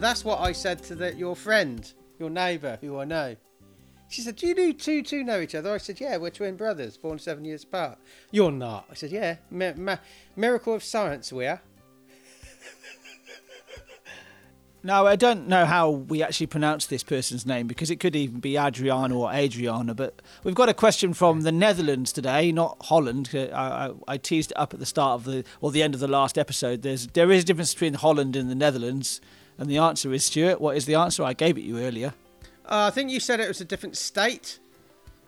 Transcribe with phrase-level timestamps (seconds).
[0.00, 3.36] But that's what I said to the, your friend, your neighbour, who I know.
[4.08, 6.96] She said, "Do you two two know each other?" I said, "Yeah, we're twin brothers,
[6.96, 7.98] born seven years apart."
[8.30, 8.86] You're not.
[8.90, 9.98] I said, "Yeah, mi- mi-
[10.36, 11.60] miracle of science, we are."
[14.82, 18.40] Now, I don't know how we actually pronounce this person's name because it could even
[18.40, 23.28] be Adriana or Adriana, but we've got a question from the Netherlands today, not Holland.
[23.34, 25.92] Uh, I, I, I teased it up at the start of the or the end
[25.92, 26.80] of the last episode.
[26.80, 29.20] There's there is a difference between Holland and the Netherlands,
[29.60, 30.60] and the answer is Stuart.
[30.60, 31.22] What is the answer?
[31.22, 32.14] I gave it you earlier.
[32.64, 34.58] Uh, I think you said it was a different state.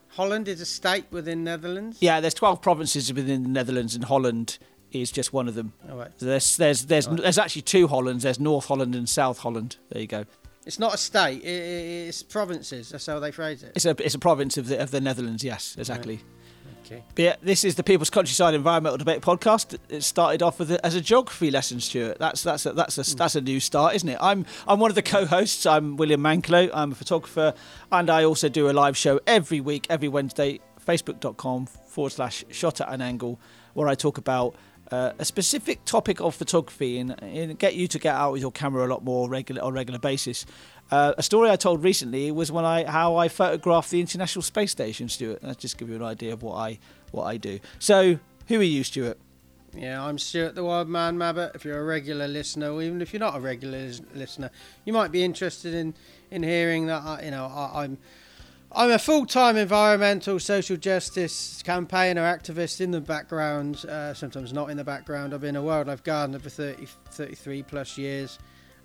[0.09, 1.99] Holland is a state within Netherlands.
[2.01, 4.59] Yeah, there's 12 provinces within the Netherlands, and Holland
[4.91, 5.73] is just one of them.
[5.91, 6.11] All right.
[6.17, 8.23] So there's there's there's there's actually two Hollands.
[8.25, 9.77] There's North Holland and South Holland.
[9.91, 10.25] There you go.
[10.65, 11.43] It's not a state.
[11.45, 12.91] it's provinces.
[12.91, 13.73] That's how they phrase it.
[13.75, 15.43] It's a it's a province of the of the Netherlands.
[15.45, 16.21] Yes, exactly.
[16.93, 17.05] Okay.
[17.15, 19.79] But yeah, this is the People's Countryside Environmental Debate podcast.
[19.89, 22.19] It started off with a, as a geography lesson, Stuart.
[22.19, 24.19] That's that's a, that's a that's a new start, isn't it?
[24.21, 25.65] I'm I'm one of the co-hosts.
[25.65, 26.71] I'm William Manklow.
[26.75, 27.55] I'm a photographer,
[27.91, 30.61] and I also do a live show every week, every Wednesday.
[30.85, 33.39] Facebook.com forward slash shot at an angle,
[33.73, 34.57] where I talk about
[34.91, 38.53] uh, a specific topic of photography and, and get you to get out with your
[38.53, 40.45] camera a lot more regular on a regular basis.
[40.91, 44.73] Uh, a story I told recently was when I how I photographed the International Space
[44.73, 45.41] Station, Stuart.
[45.43, 46.79] That's just give you an idea of what I
[47.13, 47.61] what I do.
[47.79, 49.19] So, who are you, Stuart?
[49.75, 51.53] Yeah, I'm Stuart the Wild Man Mabbott.
[51.55, 54.51] If you're a regular listener, or even if you're not a regular listener,
[54.85, 55.95] you might be interested in,
[56.31, 57.03] in hearing that.
[57.03, 57.97] I, you know, I, I'm
[58.75, 63.85] I'm a full-time environmental social justice campaigner activist in the background.
[63.85, 65.35] Uh, sometimes not in the background.
[65.35, 68.39] I've been a wildlife gardener for 30, 33 plus years.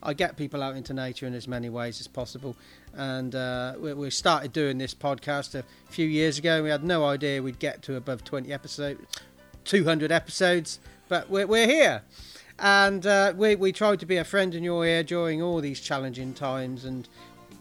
[0.03, 2.57] I get people out into nature in as many ways as possible.
[2.95, 6.63] And uh, we, we started doing this podcast a few years ago.
[6.63, 8.99] We had no idea we'd get to above 20 episodes,
[9.63, 12.03] 200 episodes, but we're, we're here.
[12.59, 15.79] And uh, we, we tried to be a friend in your ear during all these
[15.79, 16.83] challenging times.
[16.83, 17.07] And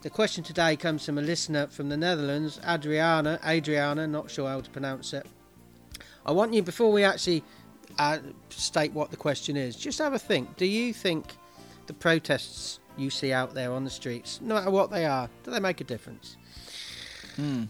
[0.07, 3.41] the question today comes from a listener from the Netherlands, Adriana.
[3.45, 5.25] Adriana, not sure how to pronounce it.
[6.25, 7.43] I want you, before we actually
[7.99, 10.55] uh, state what the question is, just have a think.
[10.55, 11.35] Do you think
[11.87, 15.51] the protests you see out there on the streets, no matter what they are, do
[15.51, 16.37] they make a difference?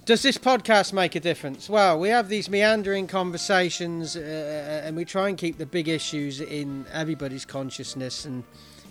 [0.06, 1.68] Does this podcast make a difference?
[1.68, 6.40] Well, we have these meandering conversations uh, and we try and keep the big issues
[6.40, 8.26] in everybody's consciousness.
[8.26, 8.44] And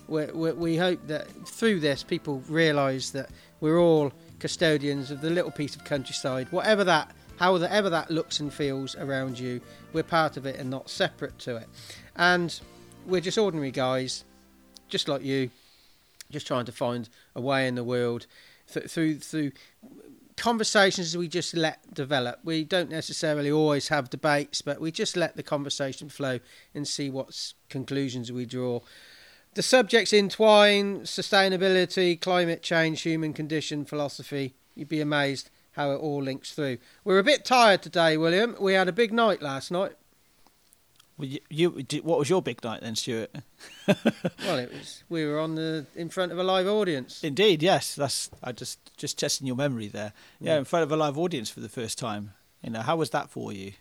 [0.07, 3.29] we, we, hope that through this, people realise that
[3.59, 8.53] we're all custodians of the little piece of countryside, whatever that, however that looks and
[8.53, 9.61] feels around you,
[9.93, 11.67] we're part of it and not separate to it.
[12.15, 12.59] And
[13.05, 14.23] we're just ordinary guys,
[14.89, 15.49] just like you,
[16.31, 18.27] just trying to find a way in the world
[18.71, 19.51] th- through through
[20.35, 22.39] conversations we just let develop.
[22.43, 26.39] We don't necessarily always have debates, but we just let the conversation flow
[26.75, 28.81] and see what conclusions we draw.
[29.57, 34.53] The subjects entwine sustainability, climate change, human condition, philosophy.
[34.75, 36.77] You'd be amazed how it all links through.
[37.03, 38.55] We're a bit tired today, William.
[38.61, 39.93] We had a big night last night.
[41.17, 43.35] Well, you, you did- what was your big night then, Stuart?
[44.45, 47.23] Well, it was we were on the in front of a live audience.
[47.23, 47.95] Indeed, yes.
[47.95, 50.13] That's I just just testing your memory there.
[50.39, 50.59] Yeah, mm.
[50.59, 52.33] in front of a live audience for the first time.
[52.61, 53.71] You know, how was that for you?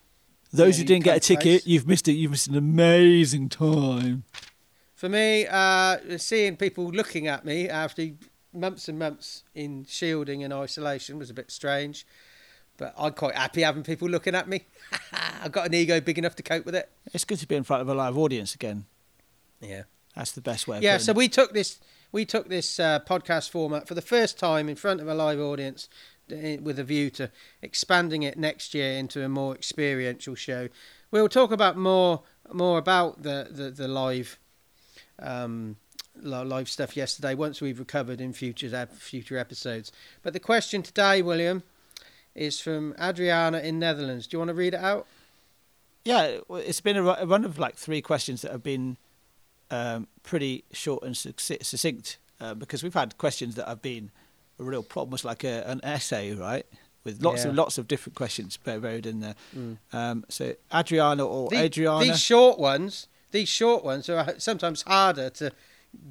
[0.54, 2.12] Those Yeah, who didn't get a ticket, face- you've missed it.
[2.12, 4.24] You've missed an amazing time.
[4.96, 8.08] For me, uh, seeing people looking at me after
[8.52, 12.06] months and months in shielding and isolation was a bit strange.
[12.78, 14.64] But I'm quite happy having people looking at me.
[15.42, 16.90] I've got an ego big enough to cope with it.
[17.12, 18.86] It's good to be in front of a live audience again.
[19.60, 19.82] Yeah.
[20.14, 20.78] That's the best way.
[20.78, 20.96] Of Yeah.
[20.96, 21.16] So it.
[21.16, 21.78] we took this
[22.10, 25.40] we took this uh, podcast format for the first time in front of a live
[25.40, 25.90] audience
[26.32, 27.30] uh, with a view to
[27.60, 30.68] expanding it next year into a more experiential show.
[31.10, 34.38] We'll talk about more more about the the, the live
[35.20, 35.76] um,
[36.22, 39.92] live stuff yesterday once we've recovered in future future episodes.
[40.22, 41.62] But the question today, William,
[42.34, 44.26] is from Adriana in Netherlands.
[44.26, 45.06] Do you want to read it out?
[46.04, 48.96] Yeah, it's been a run of like three questions that have been
[49.70, 54.10] um, pretty short and succinct uh, because we've had questions that have been
[54.60, 56.64] a real problem, almost like a, an essay, right?
[57.02, 57.48] With lots Yeah.
[57.48, 59.34] and lots of different questions bur- buried in there.
[59.92, 65.30] Um, so Adriana or The- Adriana, These short ones, these short ones are sometimes harder
[65.30, 65.52] to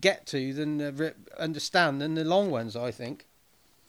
[0.02, 2.76] get to than uh, re- understand than the long ones.
[2.76, 3.26] I think.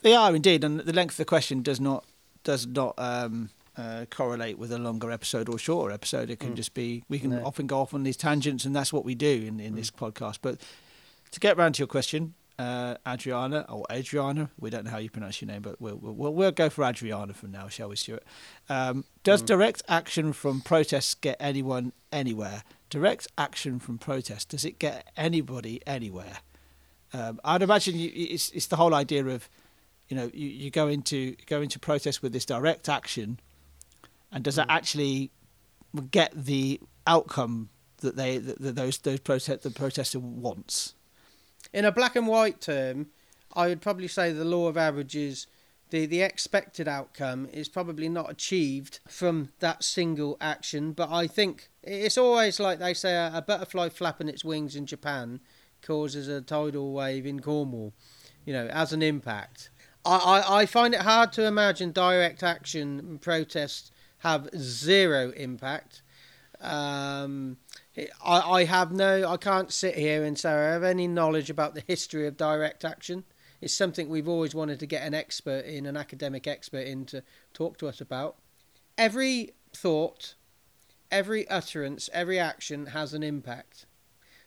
[0.03, 2.05] they are indeed, and the length of the question does not
[2.45, 6.31] does not um, uh, correlate with a longer episode or shorter episode.
[6.31, 7.45] It can just be we can No.
[7.45, 10.39] often go off on these tangents, and that's what we do in, in this podcast.
[10.43, 10.61] But
[11.33, 15.11] to get round to your question, uh, Adriana or Adriana, we don't know how you
[15.11, 18.23] pronounce your name, but we'll we'll, we'll go for Adriana from now, shall we, Stuart?
[18.69, 22.63] Um, does direct action from protests get anyone anywhere?
[22.89, 26.39] Direct action from protest, does it get anybody anywhere?
[27.13, 29.49] Um, I'd imagine you, it's it's the whole idea of,
[30.09, 33.41] you know, you, you go into go into protest with this direct action,
[34.31, 35.31] and does that actually
[36.11, 40.95] get the outcome that they that, that those those protest the protester wants?
[41.73, 43.09] In a black and white term,
[43.55, 45.47] I would probably say the law of averages,
[45.97, 50.93] the, the expected outcome is probably not achieved from that single action.
[50.93, 54.85] But I think it's always like they say a, a butterfly flapping its wings in
[54.85, 55.41] Japan
[55.81, 57.95] causes a tidal wave in Cornwall,
[58.45, 59.71] you know, as an impact.
[60.05, 66.03] I, I, I find it hard to imagine direct action protests have zero impact.
[66.61, 67.57] Um,
[68.25, 71.75] I, I have no, I can't sit here and say I have any knowledge about
[71.75, 73.25] the history of direct action.
[73.61, 77.23] It's something we've always wanted to get an expert in, an academic expert in to
[77.55, 78.37] talk to us about.
[78.99, 80.35] Every thought,
[81.11, 83.87] every utterance, every action has an impact.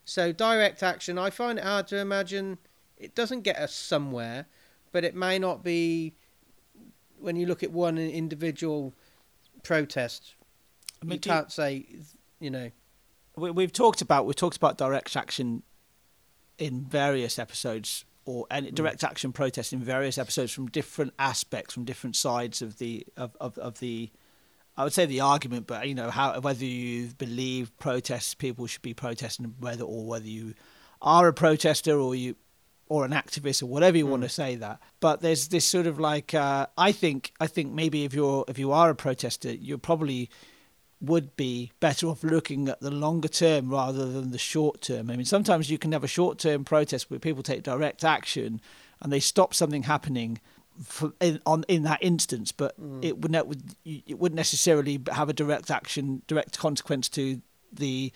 [0.06, 2.58] So direct action, I find it hard to imagine.
[2.98, 4.46] It doesn't get us somewhere,
[4.92, 6.14] but it may not be
[7.20, 8.94] when you look at one individual
[9.64, 10.36] protest.
[11.02, 11.86] I mean, you can't say,
[12.40, 12.72] you know.
[13.36, 15.64] we, we've talked about we've talked about direct action
[16.58, 21.86] in various episodes or any direct action protest in various episodes from different aspects from
[21.86, 24.10] different sides of the of, of, of the
[24.78, 28.82] I would say the argument but you know how whether you believe protests people should
[28.82, 30.54] be protesting whether or whether you
[31.02, 32.36] are a protester or you
[32.90, 34.80] or an activist or whatever you want to say that.
[35.00, 38.58] But there's this sort of like uh, I think I think maybe if you're if
[38.58, 40.30] you are a protester you're probably
[41.02, 45.10] would be better off looking at the longer term rather than the short term.
[45.10, 48.60] I mean, sometimes you can have a short term protest where people take direct action
[49.02, 50.40] and they stop something happening
[50.84, 53.04] for, in, on in that instance, but mm.
[53.04, 53.48] it would not
[53.86, 57.42] it wouldn't necessarily have a direct action, direct consequence to
[57.72, 58.12] the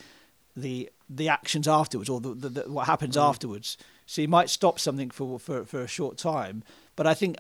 [0.56, 3.78] the the actions afterwards or the, the, the what happens afterwards.
[4.06, 6.64] So you might stop something for, for for a short time,
[6.96, 7.38] but I think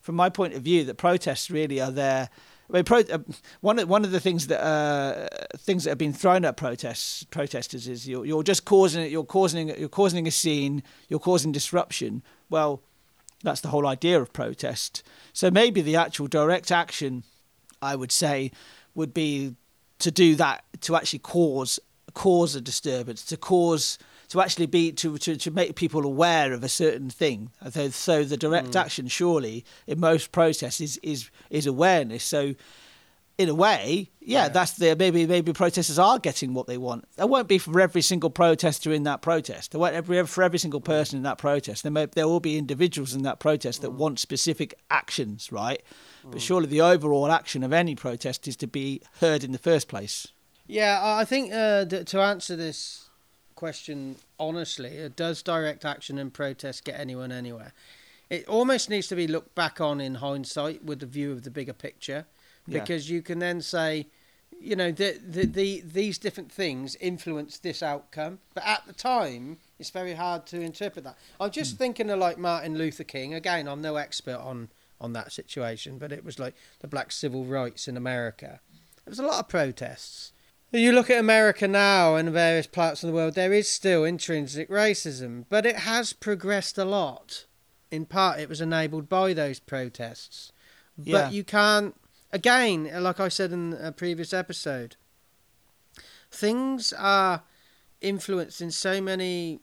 [0.00, 2.30] from my point of view that protests really are there.
[2.70, 3.18] I mean, pro, uh,
[3.60, 5.28] one of one of the things that uh,
[5.58, 9.10] things that have been thrown at protests protesters is you're you're just causing it.
[9.10, 10.82] You're causing you're causing a scene.
[11.08, 12.22] You're causing disruption.
[12.48, 12.82] Well,
[13.42, 15.02] that's the whole idea of protest.
[15.32, 17.24] So maybe the actual direct action,
[17.82, 18.52] I would say,
[18.94, 19.56] would be
[19.98, 21.80] to do that to actually cause
[22.14, 23.98] cause a disturbance, to cause
[24.30, 27.50] to actually be to, to, to make people aware of a certain thing.
[27.70, 28.78] So, so the direct hmm.
[28.78, 32.24] action surely in most protests is, is is awareness.
[32.24, 32.54] So
[33.38, 37.06] in a way, yeah, that's the maybe maybe protesters are getting what they want.
[37.18, 39.74] It won't be for every single protester in that protest.
[39.74, 41.82] It won't every for every single person in that protest.
[41.82, 43.98] There may there will be individuals in that protest that hmm.
[43.98, 45.82] want specific actions, right?
[46.22, 46.38] But hmm.
[46.38, 50.28] surely the overall action of any protest is to be heard in the first place.
[50.68, 53.09] Yeah, I I think uh, to answer this
[53.60, 57.74] question honestly, does direct action and protest get anyone anywhere?
[58.30, 61.50] It almost needs to be looked back on in hindsight with the view of the
[61.50, 62.24] bigger picture,
[62.66, 62.80] Yeah.
[62.80, 64.06] because you can then say,
[64.58, 69.58] you know, the, the, the these different things influence this outcome, but at the time,
[69.78, 71.18] it's very hard to interpret that.
[71.38, 71.82] I'm just hmm.
[71.82, 73.34] thinking of like Martin Luther King.
[73.34, 74.70] Again, I'm no expert on
[75.02, 78.60] on that situation, but it was like the black civil rights in America.
[79.04, 80.32] There was a lot of protests.
[80.72, 84.68] You look at America now and various parts of the world, there is still intrinsic
[84.68, 87.46] racism, but it has progressed a lot.
[87.90, 90.52] In part, it was enabled by those protests.
[90.96, 91.22] Yeah.
[91.22, 91.96] But you can't,
[92.32, 94.94] again, like I said in a previous episode,
[96.30, 97.42] things are
[98.00, 99.58] influenced in so many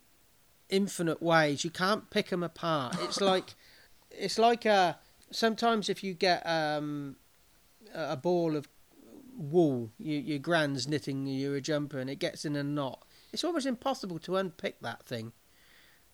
[0.70, 1.64] infinite ways.
[1.64, 2.98] You can't pick them apart.
[3.00, 3.56] It's like,
[4.12, 5.00] it's like a,
[5.32, 7.16] sometimes if you get um,
[7.94, 8.68] a ball of
[9.38, 13.06] wool, you, your grand's knitting you a jumper and it gets in a knot.
[13.32, 15.32] It's almost impossible to unpick that thing.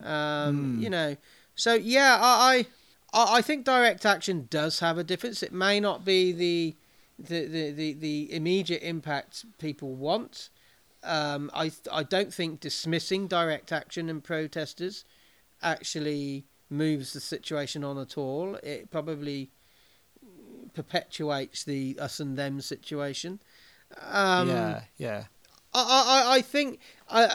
[0.01, 1.17] Um, You know,
[1.55, 2.65] so yeah, I,
[3.13, 5.43] I I think direct action does have a difference.
[5.43, 6.75] It may not be the
[7.19, 10.49] the the, the, the immediate impact people want.
[11.03, 15.05] Um, I I don't think dismissing direct action and protesters
[15.61, 18.55] actually moves the situation on at all.
[18.63, 19.51] It probably
[20.73, 23.39] perpetuates the us and them situation.
[24.01, 25.23] Um, yeah, yeah.
[25.73, 27.29] I, I, I think I,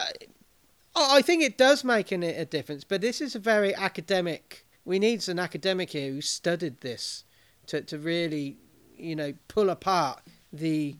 [0.95, 4.65] I think it does make an, a difference, but this is a very academic.
[4.85, 7.23] We need an academic here who studied this
[7.67, 8.57] to, to really,
[8.97, 10.95] you know, pull apart the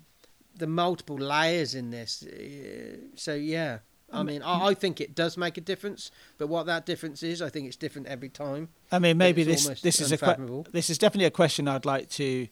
[0.56, 2.24] the multiple layers in this.
[2.24, 3.80] Uh, So yeah,
[4.12, 7.42] I mean, I, I think it does make a difference, but what that difference is,
[7.42, 8.70] I think it's different every time.
[8.92, 12.10] I mean, maybe this this is a que- this is definitely a question I'd like
[12.12, 12.48] to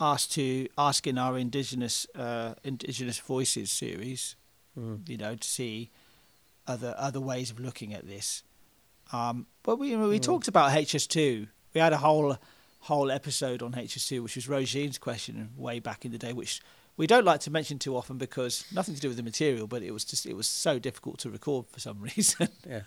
[0.00, 4.36] ask to ask in our indigenous uh, indigenous voices series.
[4.74, 4.96] Hmm.
[5.06, 5.90] You know, to see
[6.66, 8.42] other other ways of looking at this.
[9.12, 11.48] Um, but we we talked about HS2.
[11.74, 12.36] We had a whole
[12.80, 16.60] whole episode on HS2, which was Rogine's question way back in the day, which
[16.96, 19.82] we don't like to mention too often because nothing to do with the material, but
[19.82, 22.48] it was just it was so difficult to record for some reason.
[22.68, 22.82] Yeah.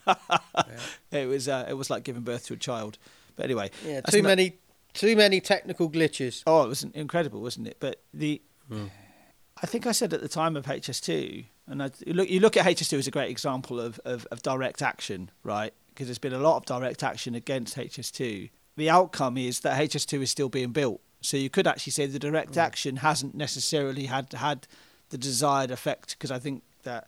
[1.11, 2.97] It was uh, it was like giving birth to a child.
[3.35, 4.57] But anyway, Yeah, too not- many
[4.93, 6.43] too many technical glitches.
[6.47, 7.77] Oh, it was incredible, wasn't it?
[7.79, 12.29] But the, I think I said at the time of HS2, and I, you look
[12.29, 15.73] you look at HS2 as a great example of, of, of direct action, right?
[15.89, 18.49] Because there's been a lot of direct action against HS2.
[18.75, 21.01] The outcome is that HS2 is still being built.
[21.21, 24.67] So you could actually say the direct action hasn't necessarily had had
[25.09, 26.15] the desired effect.
[26.17, 27.07] Because I think that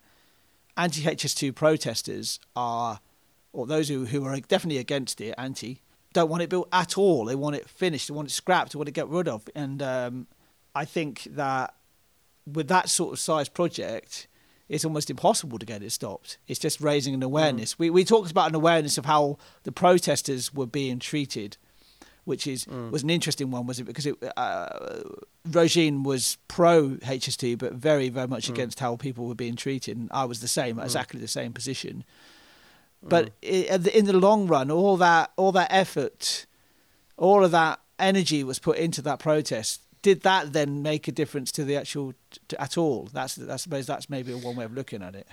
[0.77, 2.99] anti HS2 protesters are,
[3.53, 5.81] or those who, who are definitely against it, anti,
[6.13, 7.25] don't want it built at all.
[7.25, 8.07] They want it finished.
[8.07, 8.73] They want it scrapped.
[8.73, 9.47] They want to get rid of.
[9.55, 10.27] And um,
[10.73, 11.75] I think that
[12.45, 14.27] with that sort of size project,
[14.67, 16.37] it's almost impossible to get it stopped.
[16.47, 17.77] It's just raising an awareness.
[17.77, 21.57] We we talked about an awareness of how the protesters were being treated,
[22.25, 22.91] which is mm.
[22.91, 23.85] was an interesting one, was it?
[23.85, 24.69] Because it, uh,
[25.47, 28.51] Rogine was pro HS2, but very very much mm.
[28.51, 30.83] against how people were being treated, and I was the same, mm.
[30.83, 32.03] exactly the same position.
[33.01, 36.45] But i in the long run, all that all that effort,
[37.17, 39.81] all of that energy was put into that protest.
[40.01, 42.13] Did that then make a difference to the actual
[42.47, 43.09] to, at all?
[43.13, 45.27] That's I suppose that's maybe one way of looking at it.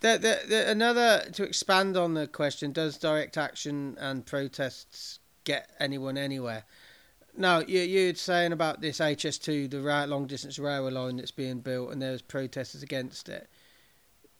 [0.00, 5.70] The, the, the, another to expand on the question: Does direct action and protests get
[5.80, 6.64] anyone anywhere?
[7.36, 11.60] No, you you're saying about this HS2, the ra- long distance railway line that's being
[11.60, 13.48] built, and there's protesters against it.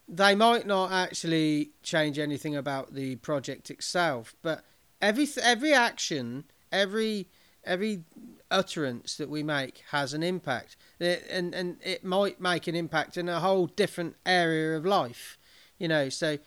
[0.08, 4.64] They might not actually change anything about the project itself, but
[5.00, 7.28] every every action, every
[7.64, 8.02] every
[8.50, 13.28] utterance that we make has an impact, and and it might make an impact in
[13.28, 15.38] a whole different area of life,
[15.78, 16.08] you know.
[16.08, 16.38] So,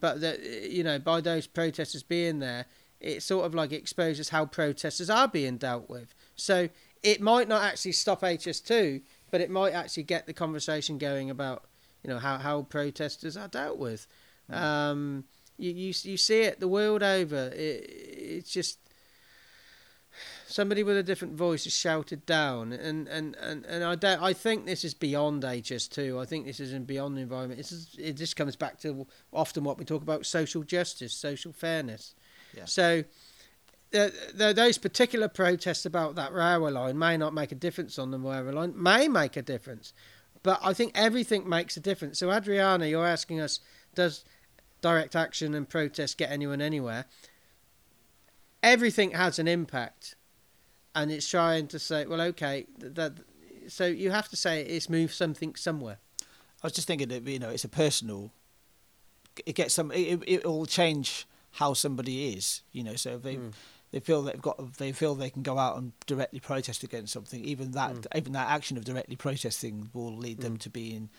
[0.00, 2.66] but the, you know, by those protesters being there,
[3.00, 6.14] it sort of like exposes how protesters are being dealt with.
[6.36, 6.68] So
[7.02, 11.64] it might not actually stop HS2, but it might actually get the conversation going about
[12.02, 14.06] you know how how protesters are dealt with.
[14.50, 15.24] Um,
[15.58, 17.50] you, you you see it the world over.
[17.54, 18.78] It, it's just
[20.46, 24.22] somebody with a different voice is shouted down, and and, and, and I don't.
[24.22, 26.20] I think this is beyond HS2.
[26.20, 27.58] I think this is beyond the environment.
[27.58, 28.14] This is it.
[28.14, 32.14] Just comes back to often what we talk about: social justice, social fairness.
[32.56, 32.64] Yeah.
[32.66, 33.04] So.
[33.92, 38.52] Those particular protests about that railway line may not make a difference on the railway
[38.52, 39.92] line, may make a difference,
[40.44, 42.20] but I think everything makes a difference.
[42.20, 43.58] So, Adriana, you're asking us,
[43.96, 44.24] does
[44.80, 47.06] direct action and protest get anyone anywhere?
[48.62, 50.14] Everything has an impact,
[50.94, 53.14] and it's trying to say, well, okay, th- that.
[53.66, 55.98] So you have to say it's moved something somewhere.
[56.62, 58.32] I was just thinking that you know it's a personal.
[59.44, 59.90] It gets some.
[59.90, 62.62] It, it will change how somebody is.
[62.72, 63.48] You know, so they hmm.
[63.90, 67.44] they feel they've got they feel they can go out and directly protest against something.
[67.44, 68.16] Even that hmm.
[68.16, 70.58] even that action of directly protesting will lead them hmm.
[70.58, 71.10] to being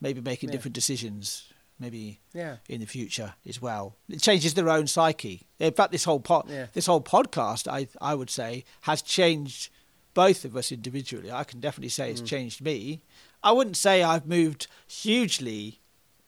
[0.00, 0.52] maybe making Yeah.
[0.54, 1.44] different decisions.
[1.76, 2.58] Maybe Yeah.
[2.68, 3.96] in the future as well.
[4.08, 5.48] It changes their own psyche.
[5.58, 6.66] In fact, this whole pod, Yeah.
[6.72, 9.70] this whole podcast, I I would say, has changed
[10.14, 11.32] both of us individually.
[11.32, 13.02] I can definitely say it's changed me.
[13.42, 15.80] I wouldn't say I've moved hugely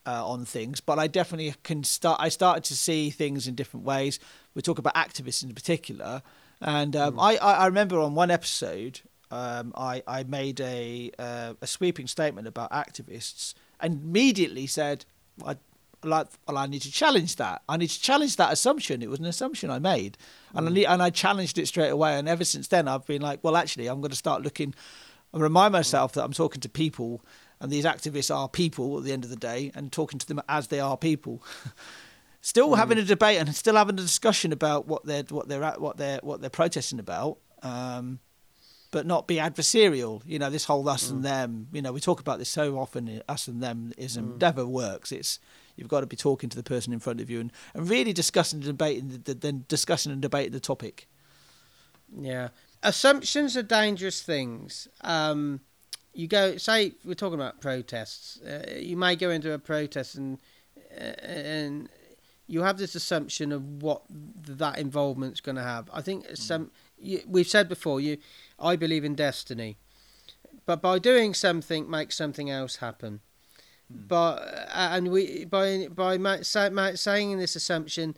[0.07, 2.21] uh, on things, but I definitely can start.
[2.21, 4.19] I started to see things in different ways.
[4.55, 6.23] We talk about activists in particular,
[6.61, 9.01] and um, I, I I remember on one episode.
[9.29, 15.05] Um, I, I made a uh, a sweeping statement about activists and immediately said
[15.45, 15.57] I
[16.05, 17.63] like well, I need to challenge that.
[17.69, 19.03] I need to challenge that assumption.
[19.03, 20.17] It was an assumption I made,
[20.55, 22.19] and I need, and I challenged it straight away.
[22.19, 24.75] And ever since then, I've been like, well, actually, I'm going to start looking.
[25.35, 27.21] I remind myself that I'm talking to people,
[27.61, 30.41] and these activists are people at the end of the day, and talking to them
[30.49, 31.43] as they are people.
[32.41, 35.81] still having a debate and still having a discussion about what they're what they're at,
[35.81, 37.39] what they're what they're protesting about.
[37.63, 38.21] Um,
[38.93, 40.23] but not be adversarial.
[40.25, 41.69] You know, this whole us and them.
[41.73, 43.21] You know, we talk about this so often.
[43.29, 45.13] Us and them ism never works.
[45.13, 45.39] It's
[45.77, 48.13] you've got to be talking to the person in front of you and, and really
[48.13, 51.09] discussing and debating, the, the, then discussing and debating the topic.
[52.19, 52.49] Yeah.
[52.83, 54.89] Assumptions are dangerous things.
[55.03, 55.61] Um,
[56.17, 58.41] you go, say, we're talking about protests.
[58.41, 60.39] Uh, you may go into a protest and
[60.99, 61.89] uh, and
[62.47, 65.91] you have this assumption of what that involvement's going to have.
[65.93, 68.01] I think some you, we've said before.
[68.01, 68.19] You,
[68.59, 69.77] I believe in destiny,
[70.65, 73.21] but by doing something, makes something else happen.
[73.91, 74.43] But
[74.73, 78.17] uh, and we by by ma- say, ma- saying this assumption,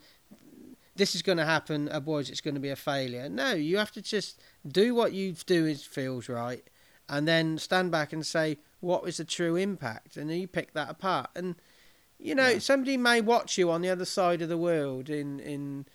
[0.95, 3.29] this is going to happen, otherwise it's going to be a failure.
[3.29, 6.63] No, you have to just do what you do is feels right,
[7.09, 10.73] and then stand back and say what is the true impact, and then you pick
[10.73, 11.29] that apart.
[11.35, 11.55] And
[12.21, 12.59] You know, Yeah.
[12.59, 15.85] somebody may watch you on the other side of the world in in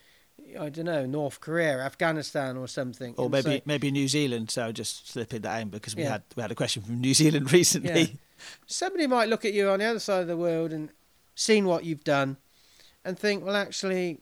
[0.59, 3.15] I don't know North Korea, Afghanistan, or something.
[3.19, 4.51] Or and maybe say- maybe New Zealand.
[4.51, 6.13] So just slipping that in because we Yeah.
[6.13, 8.01] had we had a question from New Zealand recently.
[8.01, 8.47] Yeah.
[8.67, 10.91] somebody might look at you on the other side of the world and
[11.35, 12.37] seen what you've done,
[13.05, 14.21] and think, well, actually,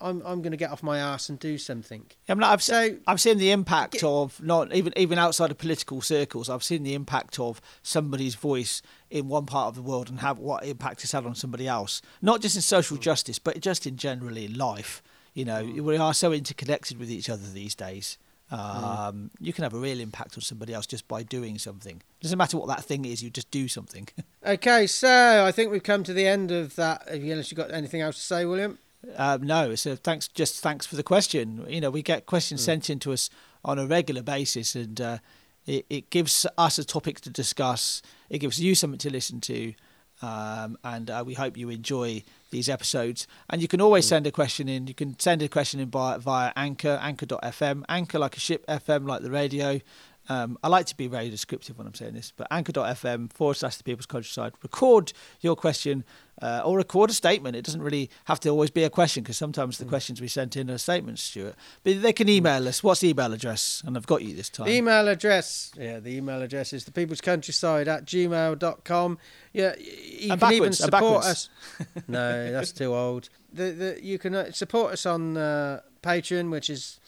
[0.00, 2.06] I'm I'm going to get off my ass and do something.
[2.28, 5.58] I mean, I've So I've seen the impact Get- of not even even outside of
[5.58, 6.50] political circles.
[6.50, 10.38] I've seen the impact of somebody's voice in one part of the world and have
[10.38, 12.02] what impact it's had on somebody else.
[12.20, 12.64] Not just in Mm.
[12.64, 15.02] social justice, but just in generally in life.
[15.32, 15.80] You know, Mm.
[15.80, 18.18] we are so interconnected with each other these days.
[18.50, 21.96] Um, You can have a real impact on somebody else just by doing something.
[21.96, 23.22] It Doesn't matter what that thing is.
[23.22, 24.08] You just do something.
[24.46, 27.08] okay, so I think we've come to the end of that.
[27.08, 28.78] Unless you've got anything else to say, William.
[29.16, 30.28] Um, no, so thanks.
[30.28, 31.64] Just thanks for the question.
[31.68, 33.30] You know, we get questions sent in to us
[33.64, 35.18] on a regular basis, and uh,
[35.66, 38.02] it, it gives us a topic to discuss.
[38.28, 39.74] It gives you something to listen to,
[40.22, 43.26] um, and uh, we hope you enjoy these episodes.
[43.50, 44.86] And you can always send a question in.
[44.86, 49.06] You can send a question in via, via Anchor, Anchor.fm, Anchor like a ship, FM
[49.06, 49.80] like the radio.
[50.28, 53.76] Um, I like to be very descriptive when I'm saying this, but anchor.fm forward slash
[53.76, 54.52] the people's countryside.
[54.62, 56.04] Record your question
[56.40, 57.56] uh, or record a statement.
[57.56, 60.56] It doesn't really have to always be a question because sometimes the questions we sent
[60.56, 61.54] in are statements, Stuart.
[61.82, 62.82] But they can email us.
[62.82, 63.82] What's the email address?
[63.86, 64.66] And I've got you this time.
[64.66, 69.18] The email address, yeah, the email address is the people's countryside at gmail.com.
[69.52, 71.48] Yeah, you And can even support us.
[72.08, 73.28] No, that's too old.
[73.52, 76.98] The, the, you can uh, support us on uh, Patreon, which is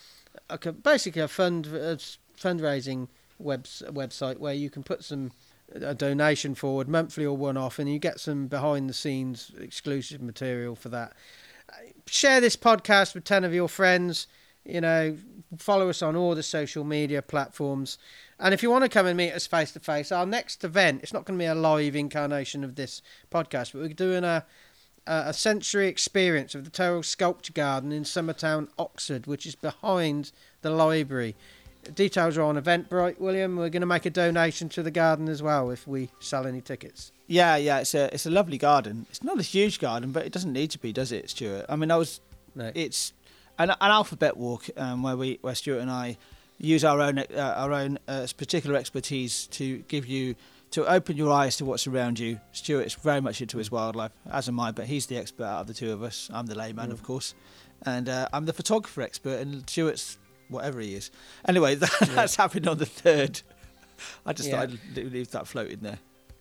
[0.49, 1.99] a, basically a fund a
[2.41, 5.33] fundraising webs, website where you can put some
[5.75, 10.23] a donation forward monthly or one off, and you get some behind the scenes exclusive
[10.23, 11.13] material for that.
[11.69, 14.29] Uh, Share this podcast with ten of your friends.
[14.65, 15.17] You know,
[15.59, 17.99] follow us on all the social media platforms.
[18.39, 21.03] And if you want to come and meet us face to face, our next event,
[21.03, 24.45] it's not going to be a live incarnation of this podcast, but we're doing a
[25.07, 30.33] a a sensory experience of the Turrill Sculpture Garden in Summertown, Oxford, which is behind
[30.63, 31.37] the library.
[31.95, 33.57] Details are on Eventbrite, William.
[33.57, 36.61] We're going to make a donation to the garden as well if we sell any
[36.61, 37.13] tickets.
[37.27, 39.07] Yeah, yeah, it's a it's a lovely garden.
[39.11, 41.67] It's not a huge garden, but it doesn't need to be, does it, Stuart?
[41.69, 42.21] I mean, I was
[42.55, 42.71] No.
[42.75, 43.13] it's
[43.59, 46.17] an, an alphabet walk um, where we where Stuart and I
[46.59, 47.25] use our own uh,
[47.57, 50.35] our own uh, particular expertise to give you
[50.71, 52.39] to open your eyes to what's around you.
[52.53, 55.61] Stuart is very much into his wildlife, as am I, but he's the expert out
[55.63, 56.29] of the two of us.
[56.33, 57.35] I'm the layman, of course,
[57.83, 61.11] and uh, I'm the photographer expert, and Stuart's whatever he is.
[61.47, 63.41] Anyway, that, that's happened on the third.
[64.25, 64.67] I just Yeah.
[64.67, 65.99] thought I'd leave that floating there.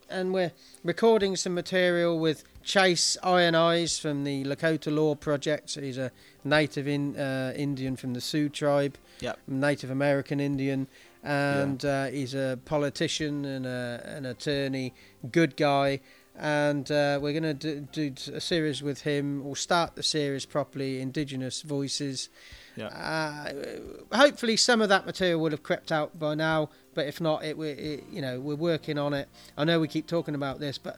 [0.09, 0.51] and we're
[0.83, 5.73] recording some material with Chase Iron Eyes from the Lakota Law Project.
[5.75, 6.11] He's a
[6.43, 9.39] native in, uh, Indian from the Sioux tribe, Yep.
[9.47, 10.87] Native American Indian,
[11.23, 14.93] and uh, he's a politician and a, an attorney,
[15.31, 16.01] good guy.
[16.37, 19.43] And uh, we're going to do, do a series with him.
[19.45, 22.27] We'll start the series properly, Indigenous Voices.
[22.75, 22.88] Yeah.
[22.88, 27.43] Uh, hopefully, some of that material would have crept out by now, but if not,
[27.43, 29.29] it, we it you know we're working on it.
[29.57, 30.97] I know we keep talking about this, but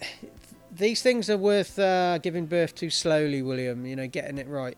[0.72, 3.84] these things are worth uh, giving birth to slowly, William.
[3.86, 4.76] You know, getting it right.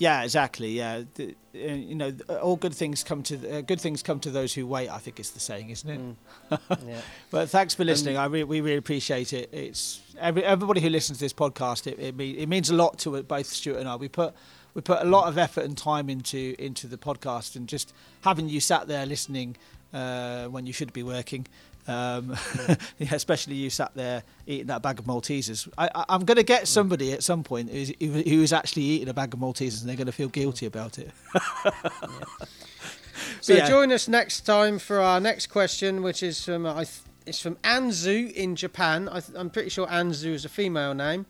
[0.00, 0.70] Yeah, exactly.
[0.70, 2.10] Yeah, the, uh, you know,
[2.40, 4.88] all good things come to uh, good things come to those who wait.
[4.88, 6.00] I think it's the saying, isn't it?
[6.00, 6.78] Mm.
[6.88, 7.00] yeah.
[7.30, 8.16] But thanks for listening.
[8.16, 9.50] I re- we really appreciate it.
[9.52, 11.86] It's every, everybody who listens to this podcast.
[11.86, 13.96] It it, mean, it means a lot to both Stuart and I.
[13.96, 14.32] We put
[14.74, 18.48] we put a lot of effort and time into into the podcast, and just having
[18.48, 19.56] you sat there listening
[19.92, 21.46] uh, when you should be working.
[21.88, 22.36] Um,
[22.98, 25.68] yeah, especially you sat there eating that bag of Maltesers.
[25.76, 29.32] I, I'm going to get somebody at some point who's, who's actually eating a bag
[29.34, 31.10] of Maltesers, and they're going to feel guilty about it.
[33.40, 33.68] So yeah.
[33.68, 37.56] join us next time for our next question, which is from I th- it's from
[37.56, 39.08] Anzu in Japan.
[39.08, 41.26] I th- I'm pretty sure Anzu is a female name,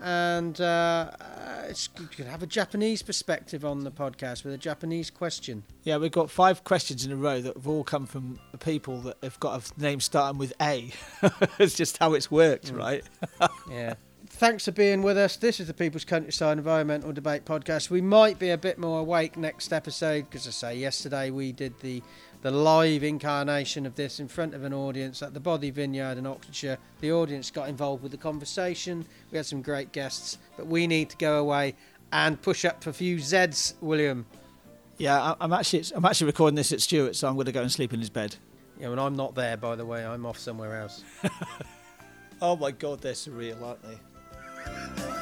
[0.00, 4.58] and uh, uh, it's you could have a Japanese perspective on the podcast with a
[4.58, 5.64] Japanese question.
[5.82, 9.16] Yeah, we've got five questions in a row that have all come from people that
[9.22, 10.90] have got a name starting with A.
[11.58, 13.04] it's just how it's worked, right?
[13.70, 13.94] Yeah.
[14.30, 15.36] Thanks for being with us.
[15.36, 17.88] This is the People's Countryside Environmental Debate Podcast.
[17.88, 21.78] We might be a bit more awake next episode because I say yesterday we did
[21.80, 22.02] the
[22.42, 26.26] the live incarnation of this in front of an audience at the Bothy Vineyard in
[26.26, 26.78] Oxfordshire.
[27.00, 29.04] The audience got involved with the conversation.
[29.30, 31.74] We had some great guests, but we need to go away
[32.12, 34.26] and push up for a few Zeds, William.
[34.98, 37.70] Yeah, I'm actually I'm actually recording this at Stuart, so I'm going to go and
[37.70, 38.36] sleep in his bed.
[38.80, 40.04] Yeah, and I'm not there, by the way.
[40.04, 41.04] I'm off somewhere else.
[42.40, 45.17] Oh my God, they're surreal, aren't they?